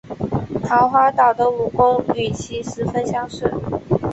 [0.63, 3.47] 桃花岛的武功与其十分相似。